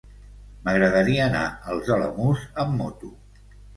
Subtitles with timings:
[0.69, 1.43] M'agradaria anar
[1.75, 3.13] als Alamús amb moto.